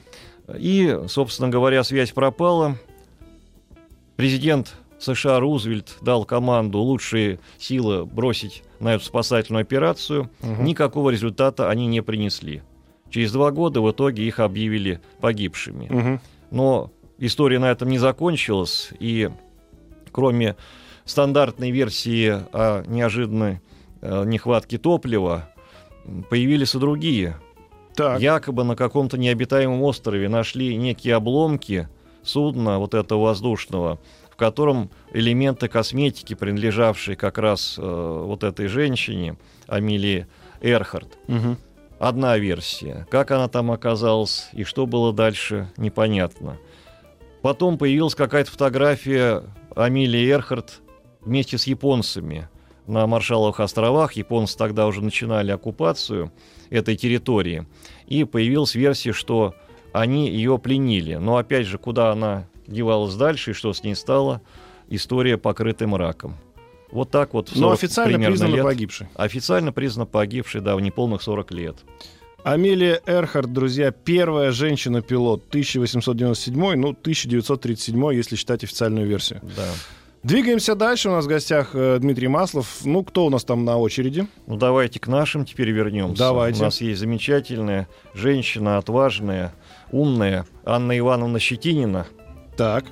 [0.55, 2.77] И, собственно говоря, связь пропала.
[4.15, 10.29] Президент США Рузвельт дал команду лучшие силы бросить на эту спасательную операцию.
[10.41, 10.63] Мгм.
[10.63, 12.63] Никакого результата они не принесли.
[13.09, 15.87] Через два года в итоге их объявили погибшими.
[15.89, 16.21] Мгм.
[16.51, 19.29] Но история на этом не закончилась, и
[20.11, 20.55] кроме
[21.05, 23.61] стандартной версии о неожиданной
[24.01, 25.49] э, нехватке топлива,
[26.29, 27.37] появились и другие.
[27.97, 28.21] Так.
[28.21, 31.89] Якобы на каком-то необитаемом острове нашли некие обломки
[32.21, 33.97] судна вот этого воздушного,
[34.29, 40.27] в котором элементы косметики, принадлежавшие как раз э, вот этой женщине, Амилии
[40.61, 41.17] Эрхард.
[41.27, 41.57] Мгм.
[41.97, 43.07] Одна версия.
[43.09, 46.59] Как она там оказалась и что было дальше, непонятно.
[47.41, 49.41] Потом появилась какая-то фотография
[49.75, 50.81] Амилии Эрхард
[51.21, 52.47] вместе с японцами
[52.87, 54.13] на Маршалловых островах.
[54.13, 56.31] Японцы тогда уже начинали оккупацию
[56.69, 57.67] этой территории.
[58.07, 59.55] И появилась версия, что
[59.93, 61.15] они ее пленили.
[61.15, 64.41] Но опять же, куда она девалась дальше и что с ней стало,
[64.89, 66.35] история покрыта мраком.
[66.91, 67.51] Вот так вот.
[67.55, 68.63] Но 40 официально признана лет.
[68.63, 69.07] погибшей.
[69.15, 71.77] Официально признана погибшей, да, в неполных 40 лет.
[72.43, 79.41] Амелия Эрхард, друзья, первая женщина-пилот 1897, ну, 1937, если считать официальную версию.
[79.43, 79.67] Да.
[80.27, 81.07] Двигаемся дальше.
[81.07, 82.79] У нас в гостях э, Дмитрий Маслов.
[82.83, 84.27] Ну, кто у нас там на очереди?
[84.45, 86.17] Ну давайте к нашим теперь вернемся.
[86.21, 86.59] Давайте.
[86.59, 89.53] У нас есть замечательная женщина, отважная,
[89.89, 92.07] умная Анна Ивановна Щетинина.
[92.57, 92.83] Так.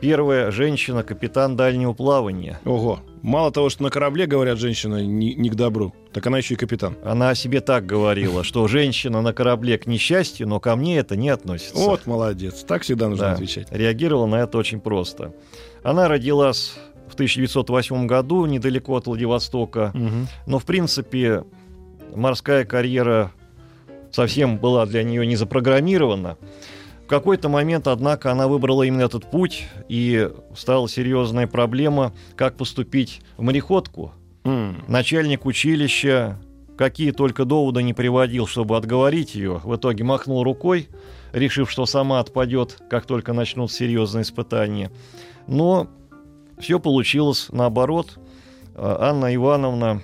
[0.00, 2.58] Первая женщина, капитан дальнего плавания.
[2.64, 3.00] Ого.
[3.20, 6.56] Мало того, что на корабле, говорят, женщина не, не к добру, так она еще и
[6.56, 6.96] капитан.
[7.04, 11.16] Она о себе так говорила, что женщина на корабле к несчастью, но ко мне это
[11.16, 11.74] не относится.
[11.76, 12.62] Вот молодец.
[12.62, 13.66] Так всегда нужно Да, отвечать.
[13.72, 15.34] реагировала на это очень просто.
[15.88, 16.74] Она родилась
[17.08, 19.90] в 1908 году недалеко от Владивостока.
[19.94, 20.28] Мгм.
[20.46, 21.44] Но, в принципе,
[22.14, 23.32] морская карьера
[24.12, 26.36] совсем была для нее не запрограммирована.
[27.04, 33.22] В какой-то момент, однако, она выбрала именно этот путь, и стала серьезная проблема, как поступить
[33.38, 34.12] в мореходку.
[34.44, 34.84] М.
[34.88, 36.38] Начальник училища
[36.78, 40.88] какие только доводы не приводил, чтобы отговорить ее, в итоге махнул рукой,
[41.32, 44.90] решив, что сама отпадет, как только начнут серьезные испытания.
[45.48, 45.88] Но
[46.58, 48.18] все получилось наоборот.
[48.74, 50.02] А, Анна Ивановна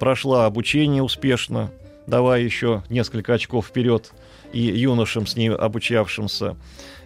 [0.00, 1.70] прошла обучение успешно,
[2.06, 4.12] давая еще несколько очков вперед
[4.52, 6.56] и юношам с ней обучавшимся.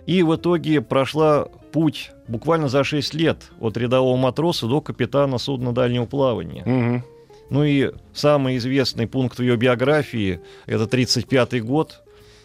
[0.07, 5.73] И в итоге прошла путь буквально за 6 лет от рядового матроса до капитана судна
[5.73, 6.63] дальнего плавания.
[6.65, 7.05] Мгм.
[7.51, 12.03] Ну и самый известный пункт в ее биографии– это 1935 год.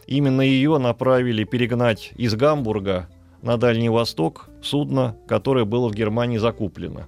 [0.08, 3.08] Именно ее направили перегнать из Гамбурга
[3.42, 7.08] на Дальний Восток судно, которое было в Германии закуплено.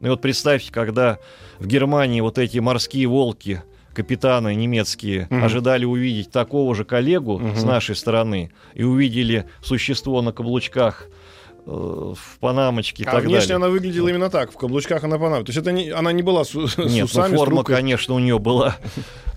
[0.00, 1.18] Ну и вот представьте, когда
[1.58, 3.62] в Германии вот эти морские волки,
[3.94, 5.44] капитаны немецкие, Мгм.
[5.44, 7.56] ожидали увидеть такого же коллегу Мгм.
[7.56, 11.08] с нашей стороны и увидели существо на каблучках
[11.68, 13.56] э, в панамочке и А так внешне далее.
[13.56, 15.44] она выглядела именно так, в каблучках она панама.
[15.44, 17.74] То есть это не, она не была с, с Нет, ну, усами, с форма, трубкой.
[17.76, 18.76] конечно, у нее была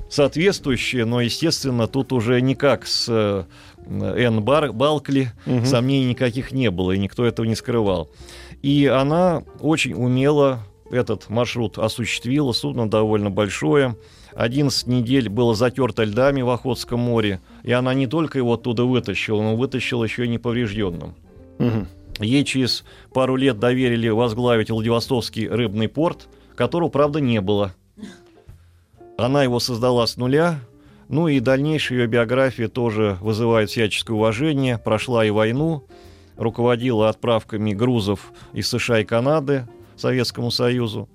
[0.10, 3.44] соответствующая, но, естественно, тут уже никак с э,
[3.88, 5.66] Энн Бар- Балкли Мгм.
[5.66, 8.10] сомнений никаких не было, и никто этого не скрывал.
[8.62, 10.60] И она очень умело
[10.92, 13.96] этот маршрут осуществила, судно довольно большое.
[14.36, 19.42] 11 недель было затерто льдами в Охотском море, и она не только его оттуда вытащила,
[19.42, 21.16] но вытащила еще и неповрежденным.
[21.60, 21.88] Мгм.
[22.20, 27.74] Ей через пару лет доверили возглавить Владивостокский рыбный порт, которого, правда, не было.
[29.20, 30.60] Она его создала с нуля,
[31.10, 34.78] ну и дальнейшая ее биография тоже вызывает всяческое уважение.
[34.78, 35.84] Прошла и войну,
[36.38, 41.10] руководила отправками грузов из США и Канады Советскому Союзу.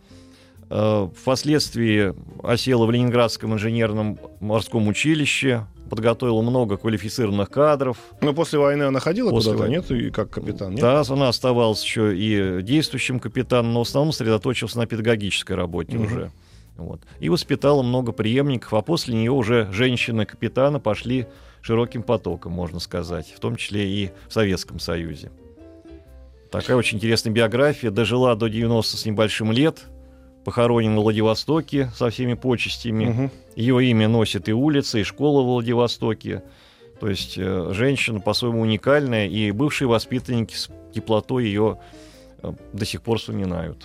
[0.68, 8.82] Э, Впоследствии осела в Ленинградском инженерном морском училище, подготовила много квалифицированных кадров, Но после войны
[8.84, 9.82] она ходила После куда-то, войны.
[9.82, 9.90] нет?
[9.90, 10.80] И как капитан, нет?
[10.80, 16.06] да, она оставалась еще и действующим капитаном, но в основном сосредоточился на педагогической работе Мгм.
[16.06, 16.30] уже.
[16.76, 17.00] Вот.
[17.20, 21.26] И воспитала много преемников, а после нее уже женщины-капитана пошли
[21.62, 25.30] широким потоком, можно сказать, в том числе и в Советском Союзе.
[26.50, 27.90] Такая очень интересная биография.
[27.90, 29.82] Дожила до 90 с небольшим лет,
[30.44, 33.06] похоронена в Владивостоке со всеми почестями.
[33.06, 33.30] Мгм.
[33.56, 36.42] Ее имя носит и улица, и школа в Владивостоке.
[37.00, 41.80] То есть э, женщина по-своему уникальная, и бывшие воспитанники с теплотой ее
[42.42, 43.84] э, до сих пор вспоминают.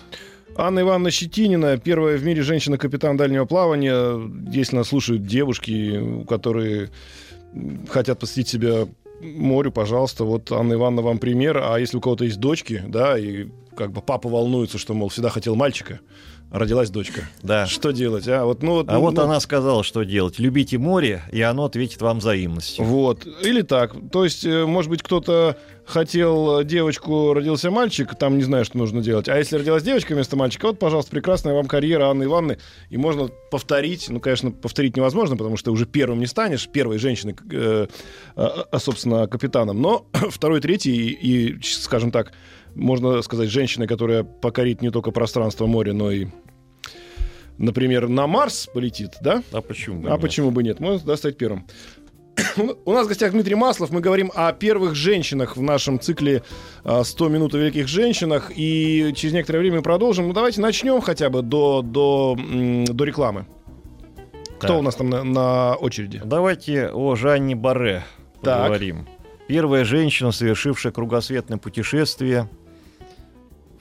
[0.56, 4.20] Анна Ивановна Щетинина, первая в мире женщина-капитан дальнего плавания.
[4.50, 6.90] Если нас слушают девушки, которые
[7.88, 8.86] хотят посвятить себя
[9.20, 11.58] морю, пожалуйста, вот Анна Ивановна вам пример.
[11.62, 15.30] А если у кого-то есть дочки, да, и как бы папа волнуется, что, мол, всегда
[15.30, 16.00] хотел мальчика,
[16.50, 17.28] родилась дочка.
[17.42, 17.66] Да.
[17.66, 18.44] Что делать, а?
[18.44, 20.38] Вот, ну, А вот ну, она сказала, что делать.
[20.38, 22.84] Любите море, и оно ответит вам взаимностью.
[22.84, 23.26] Вот.
[23.42, 23.94] Или так.
[24.10, 25.56] То есть, э, может быть, кто-то
[25.90, 29.28] хотел девочку, родился мальчик, там не знаю, что нужно делать.
[29.28, 32.58] А если родилась девочка вместо мальчика, вот, пожалуйста, прекрасная вам карьера Анны Ивановны.
[32.90, 36.98] И можно повторить, ну, конечно, повторить невозможно, потому что ты уже первым не станешь, первой
[36.98, 37.86] женщиной, э,
[38.36, 39.80] а, собственно, капитаном.
[39.80, 42.32] Но второй, третий и, и, скажем так,
[42.74, 46.26] можно сказать, женщиной, которая покорит не только пространство моря, но и
[47.58, 49.42] например, на Марс полетит, да?
[49.52, 50.20] А почему бы А нет?
[50.20, 50.80] почему бы нет?
[50.80, 51.66] Можно да, стать первым.
[52.84, 53.90] У нас в гостях Дмитрий Маслов.
[53.90, 56.42] Мы говорим о первых женщинах в нашем цикле
[56.84, 58.50] а, «100 минут о великих женщинах».
[58.54, 60.28] И через некоторое время мы продолжим.
[60.28, 62.36] Ну, давайте начнем хотя бы до, до,
[62.88, 63.46] до рекламы.
[64.58, 64.78] Кто Так.
[64.78, 66.20] у нас там на, на очереди?
[66.24, 68.04] Давайте о Жанне Барре
[68.42, 68.58] Так.
[68.62, 69.06] поговорим.
[69.48, 72.48] Первая женщина, совершившая кругосветное путешествие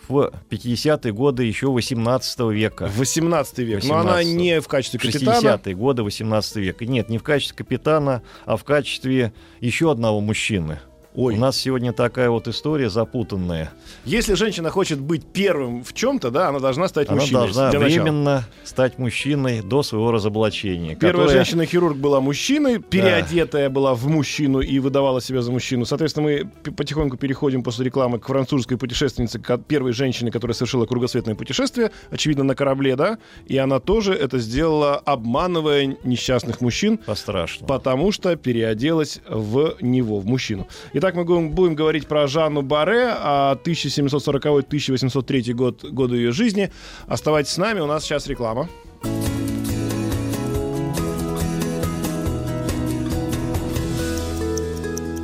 [0.10, 2.88] в 50-е годы еще 18 века.
[2.88, 3.84] В 18 век.
[3.86, 4.36] Но она 18.
[4.36, 5.48] не в качестве капитана.
[5.48, 6.86] 60-е годы 18 века.
[6.86, 10.80] Нет, не в качестве капитана, а в качестве еще одного мужчины.
[11.15, 11.34] Ой.
[11.34, 13.72] У нас сегодня такая вот история запутанная.
[14.06, 17.39] Если женщина хочет быть первым в чем-то, да, она должна стать Она мужчиной.
[17.41, 18.02] должна для начала.
[18.04, 20.95] временно стать мужчиной до своего разоблачения.
[20.95, 25.84] Первая которое- женщина-хирург была мужчиной, переодетая была в мужчину и выдавала себя за мужчину.
[25.86, 26.28] Соответственно,
[26.63, 31.89] мы потихоньку переходим после рекламы к французской путешественнице, ко- первой женщине, которая совершила кругосветное путешествие,
[32.12, 33.17] очевидно, на корабле, да,
[33.48, 37.67] и она тоже это сделала, обманывая несчастных мужчин, По-страшному.
[37.67, 40.67] потому что переоделась в него, в мужчину.
[41.01, 46.73] Итак, мы будем, говорить про Жанну Баре, а 1740-1803 год, годы ее жизни.
[47.07, 48.67] Оставайтесь с нами, у нас сейчас реклама.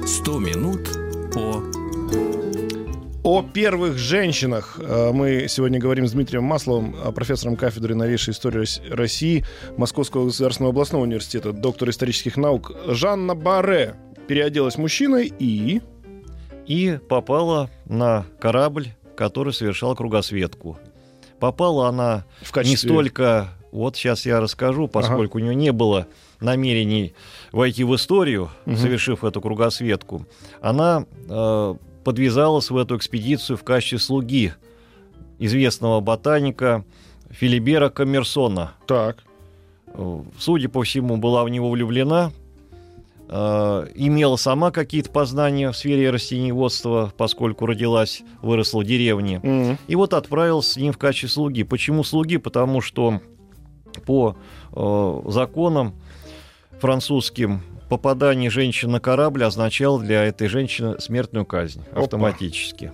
[0.05, 0.87] «100 минут
[1.33, 1.61] по...»
[3.25, 8.59] О первых женщинах э, мы сегодня говорим с Дмитрием Масловым, э, профессором кафедры новейшей истории
[8.59, 9.43] Рос- России
[9.77, 12.71] Московского государственного областного университета, доктор исторических наук.
[12.87, 13.95] Жанна Баре
[14.27, 15.81] переоделась мужчиной и...
[16.65, 20.77] и попала на корабль, который совершал кругосветку.
[21.39, 22.71] Попала она В качестве...
[22.71, 26.07] не столько, вот сейчас я расскажу, поскольку у нее не было
[26.39, 27.13] намерений
[27.51, 28.77] войти в историю, Мгм.
[28.77, 30.25] совершив эту кругосветку,
[30.61, 34.53] она э, подвязалась в эту экспедицию в качестве слуги
[35.39, 36.85] известного ботаника
[37.29, 38.73] Филибера Коммерсона.
[38.87, 39.17] Так.
[39.87, 42.31] Э, Судя по всему, была в него влюблена,
[43.27, 49.39] э, имела сама какие-то познания в сфере растениеводства, поскольку родилась, выросла в деревне.
[49.43, 49.77] М.
[49.87, 51.63] И вот отправился с ним в качестве слуги.
[51.63, 52.37] Почему слуги?
[52.37, 53.21] Потому что
[54.05, 54.35] по
[54.73, 55.95] э, законам
[56.79, 62.01] французским попадание женщины на корабль означало для этой женщины смертную казнь Опа.
[62.01, 62.91] автоматически.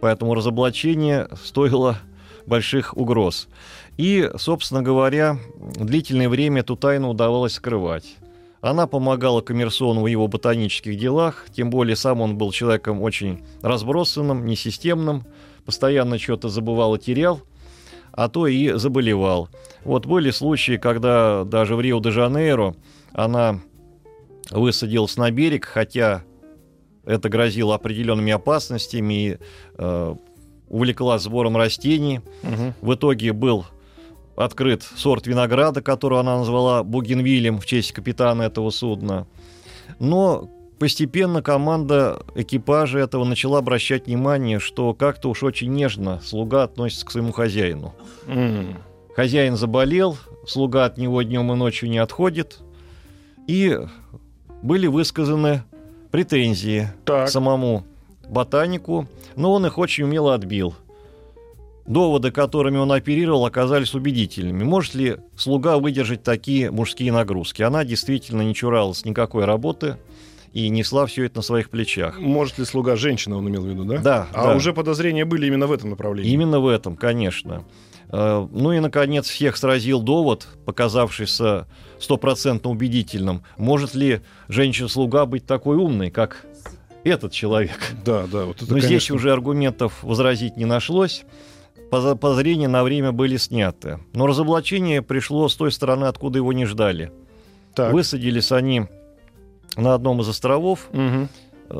[0.00, 1.98] Поэтому разоблачение стоило
[2.46, 3.48] больших угроз.
[3.96, 5.38] И, собственно говоря,
[5.76, 8.16] длительное время эту тайну удавалось скрывать.
[8.64, 14.46] Она помогала Коммерсону в его ботанических делах, тем более сам он был человеком очень разбросанным,
[14.46, 15.26] несистемным,
[15.66, 17.42] постоянно что-то забывал и терял,
[18.10, 19.50] а то и заболевал.
[19.84, 22.74] Вот были случаи, когда даже в Рио-де-Жанейро
[23.12, 23.60] она
[24.50, 26.24] высадилась на берег, хотя
[27.04, 29.38] это грозило определенными опасностями и
[29.76, 30.14] э,
[30.70, 32.22] увлекла сбором растений.
[32.42, 32.72] Мгм.
[32.80, 33.66] В итоге был
[34.36, 39.26] открыт сорт винограда, который она назвала Бугенвилем в честь капитана этого судна.
[39.98, 47.06] Но постепенно команда экипажа этого начала обращать внимание, что как-то уж очень нежно слуга относится
[47.06, 47.94] к своему хозяину.
[48.26, 48.76] М.
[49.14, 50.16] Хозяин заболел,
[50.46, 52.58] слуга от него днем и ночью не отходит.
[53.46, 53.78] И
[54.62, 55.62] были высказаны
[56.10, 57.26] претензии Так.
[57.26, 57.84] к самому
[58.28, 60.74] ботанику, но он их очень умело отбил.
[61.86, 64.64] Доводы, которыми он оперировал, оказались убедительными.
[64.64, 67.60] Может ли слуга выдержать такие мужские нагрузки?
[67.62, 69.98] Она действительно не чуралась никакой работы
[70.54, 72.18] и несла все это на своих плечах.
[72.18, 73.98] Может ли слуга женщина, он имел в виду, да?
[73.98, 74.56] Да, А да.
[74.56, 76.30] уже подозрения были именно в этом направлении.
[76.32, 77.64] Именно в этом, конечно.
[78.08, 81.66] Э, Ну и, наконец, всех сразил довод, показавшийся
[81.98, 83.42] стопроцентно убедительным.
[83.58, 86.46] Может ли женщина-слуга быть такой умной, как
[87.02, 87.78] этот человек?
[88.06, 89.16] Да, да, вот это, Но здесь конечно.
[89.16, 91.24] уже аргументов возразить не нашлось.
[91.90, 93.98] Подозрения на время были сняты.
[94.12, 97.12] Но разоблачение пришло с той стороны, откуда его не ждали.
[97.74, 97.92] Так.
[97.92, 98.86] Высадились они
[99.76, 101.26] на одном из островов, э,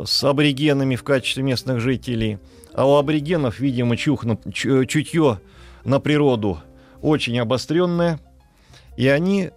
[0.05, 2.39] с аборигенами в качестве местных жителей.
[2.73, 5.41] А у аборигенов, видимо, чух на- чу- чутье
[5.85, 6.59] на природу
[7.03, 8.19] очень обостренное.
[8.97, 9.51] И они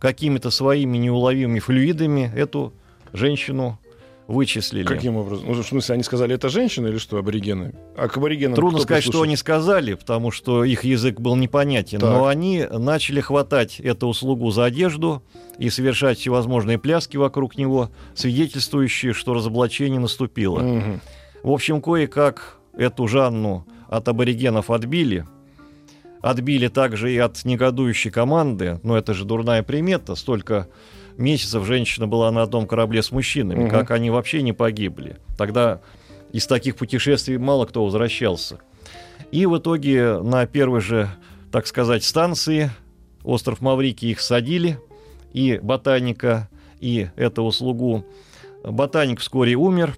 [0.00, 2.72] какими-то своими неуловимыми флюидами эту
[3.12, 3.78] женщину
[4.26, 4.84] вычислили.
[4.84, 5.46] Каким образом?
[5.48, 7.74] Ну, в смысле, они сказали, это женщина или что, аборигены?
[7.96, 9.28] А к аборигенам Трудно сказать, что прислушался?
[9.28, 12.00] они сказали, потому что их язык был непонятен.
[12.00, 12.10] Так.
[12.10, 15.22] Но они начали хватать эту услугу за одежду
[15.58, 20.60] и совершать всевозможные пляски вокруг него, свидетельствующие, что разоблачение наступило.
[20.60, 21.00] Мгм.
[21.42, 25.24] В общем, кое-как эту Жанну от аборигенов отбили.
[26.20, 30.66] Отбили также и от негодующей команды, но это же дурная примета, столько
[31.18, 33.70] месяцев женщина была на одном корабле с мужчинами, Мгм.
[33.70, 35.16] как они вообще не погибли.
[35.38, 35.80] Тогда
[36.32, 38.58] из таких путешествий мало кто возвращался.
[39.32, 41.08] И в итоге на первой же,
[41.50, 42.70] так сказать, станции
[43.24, 44.78] остров Маврикий их садили,
[45.32, 46.48] и ботаника,
[46.80, 48.04] и этого слугу.
[48.64, 49.96] Ботаник вскоре умер,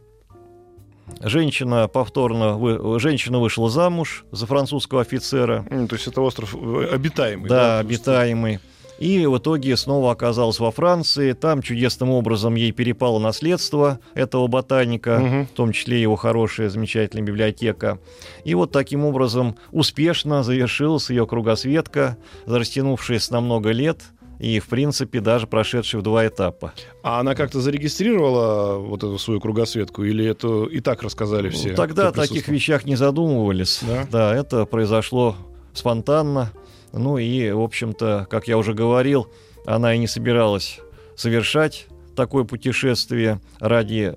[1.22, 6.88] Женщина повторно вы- женщина вышла замуж за французского офицера, М, То есть это остров э,
[6.92, 7.48] обитаемый.
[7.48, 8.60] да, есть- обитаемый.
[8.99, 11.32] И в итоге снова оказалась во Франции.
[11.32, 15.46] Там чудесным образом ей перепало наследство этого ботаника, Мгм.
[15.46, 17.99] в том числе его хорошая, замечательная библиотека.
[18.44, 24.01] И вот таким образом успешно завершилась ее кругосветка, растянувшаяся на много лет
[24.40, 26.72] и, в принципе, даже прошедшая в два этапа.
[27.03, 31.70] А она как-то зарегистрировала вот эту свою кругосветку, или это и так рассказали все?
[31.70, 33.80] Ну, Тогда о таких вещах не задумывались.
[34.11, 34.34] Да?
[34.34, 35.36] это произошло
[35.72, 36.51] спонтанно.
[36.93, 39.28] Ну и, в общем-то, как я уже говорил,
[39.66, 40.80] она и не собиралась
[41.16, 41.86] совершать
[42.16, 44.16] такое путешествие ради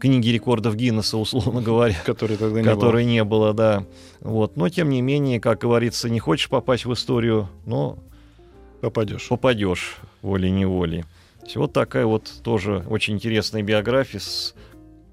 [0.00, 2.74] книги рекордов Гиннесса, условно говоря, Который тогда не было.
[2.74, 3.84] которой не было, да.
[4.20, 4.56] Вот.
[4.56, 7.98] Но, тем не менее, как говорится, не хочешь попасть в историю, но
[8.80, 9.28] Попадешь.
[9.28, 11.04] попадешь волей-неволей.
[11.56, 14.54] Вот такая вот тоже очень интересная биография с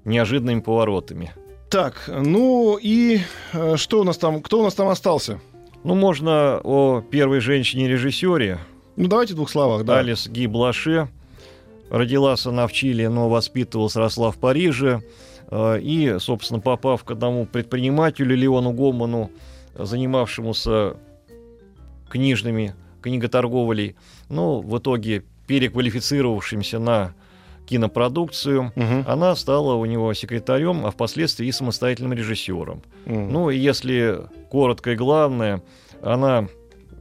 [0.04, 1.32] неожиданными поворотами.
[1.68, 3.20] Так, ну и
[3.52, 4.40] э, что у нас там?
[4.42, 5.40] Кто у нас там остался?
[5.82, 8.58] Ну, можно о первой женщине-режиссере,
[8.96, 9.98] Ну давайте в двух словах, да.
[9.98, 11.08] Алис Ги Блаше.
[11.90, 15.02] Родилась она в Чили, но воспитывалась, росла в Париже.
[15.50, 19.30] Э, И, собственно, попав к одному предпринимателю Леону Гоману,
[19.74, 20.96] занимавшемуся
[22.10, 23.96] книжными, книготорговлей,
[24.28, 27.14] ну, в итоге переквалифицировавшимся на
[27.66, 29.04] кинопродукцию, Мгм.
[29.06, 32.82] она стала у него секретарем, а впоследствии и самостоятельным режиссером.
[33.06, 33.32] М.
[33.32, 35.62] Ну, и если коротко и главное,
[36.02, 36.48] она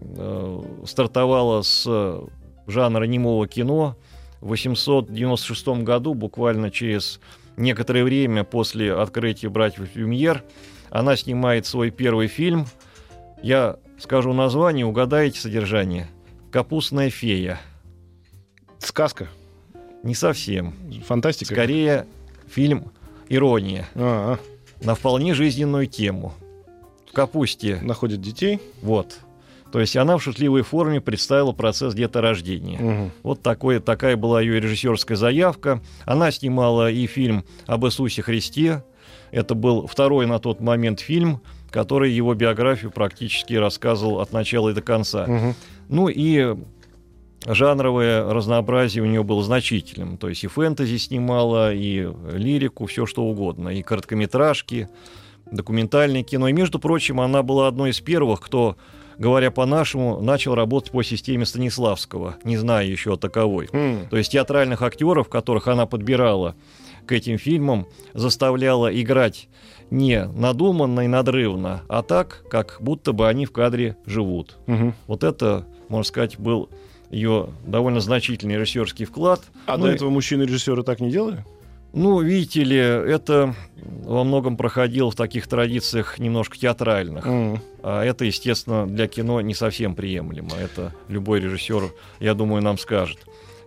[0.01, 1.85] э, стартовала с
[2.67, 3.97] жанра немого кино
[4.39, 7.19] в 896 году, буквально через
[7.57, 10.43] некоторое время после открытия «Братьев Люмьер»,
[10.89, 12.65] она снимает свой первый фильм.
[13.43, 16.07] Я скажу название, угадаете содержание.
[16.51, 17.59] «Капустная фея».
[18.79, 19.27] Сказка.
[20.03, 20.73] Не совсем.
[21.05, 21.53] Фантастика.
[21.53, 22.05] Скорее,
[22.47, 22.91] фильм
[23.27, 24.37] «Ирония» А,
[24.81, 26.33] на вполне жизненную тему.
[27.09, 27.79] В капусте.
[27.81, 28.59] Находит детей.
[28.81, 29.19] Вот.
[29.71, 32.79] То есть она в шутливой форме представила процесс деторождения.
[32.79, 33.11] Мгм.
[33.23, 35.81] Вот такой, такая была ее режиссерская заявка.
[36.05, 38.83] Она снимала и фильм об Иисусе Христе.
[39.31, 44.73] Это был второй на тот момент фильм, который его биографию практически рассказывал от начала и
[44.73, 45.27] до конца.
[45.27, 45.55] Мгм.
[45.87, 46.55] Ну и
[47.45, 50.17] жанровое разнообразие у нее было значительным.
[50.17, 54.89] То есть и фэнтези снимала, и лирику, все что угодно, и короткометражки,
[55.51, 56.47] документальное кино.
[56.47, 58.77] И, между прочим, она была одной из первых, кто,
[59.17, 63.69] говоря по-нашему, начал работать по системе Станиславского, не зная еще о таковой.
[63.71, 64.07] М.
[64.09, 66.55] То есть театральных актеров, которых она подбирала
[67.05, 69.49] к этим фильмам, заставляла играть
[69.89, 74.57] не надуманно и надрывно, а так, как будто бы они в кадре живут.
[74.67, 74.93] Мгм.
[75.07, 76.69] Вот это, можно сказать, был
[77.09, 79.41] ее довольно значительный режиссерский вклад.
[79.65, 81.45] А ну, до этого мужчины-режиссеры так не делали?
[81.93, 83.55] ну, видите ли, это
[84.03, 87.25] во многом проходило в таких традициях немножко театральных.
[87.25, 87.61] М.
[87.81, 90.51] А это, естественно, для кино не совсем приемлемо.
[90.55, 93.19] Это любой режиссер, я думаю, нам скажет.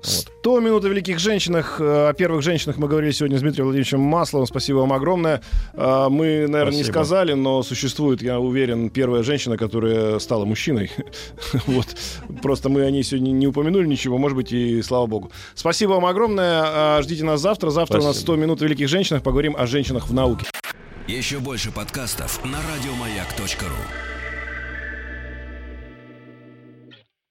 [0.05, 0.33] Вот.
[0.43, 1.77] 100 минут о великих женщинах.
[1.81, 4.47] Э, О первых женщинах мы говорили сегодня с Дмитрием Владимировичем Масловым.
[4.47, 5.43] Спасибо вам огромное.
[5.75, 6.93] А, Мы, наверное, не Спасибо.
[6.93, 10.91] сказали, но существует, я уверен, первая женщина, которая стала мужчиной.
[11.67, 11.87] Вот.
[12.43, 15.31] Просто мы о ней сегодня не упомянули ничего, может быть, и слава богу.
[15.55, 16.63] Спасибо вам огромное.
[16.65, 17.71] А, Ждите нас завтра.
[17.71, 18.33] Завтра у нас Спасибо.
[18.33, 19.23] 100 минут о великих женщинах.
[19.23, 20.47] Поговорим о женщинах в науке.
[21.07, 24.12] Еще больше подкастов на радиомаяк.ру.